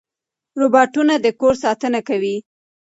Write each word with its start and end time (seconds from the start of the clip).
روباټونه 0.59 1.13
د 1.19 1.27
کور 1.39 1.53
ساتنه 1.63 1.99
کوي. 2.07 2.35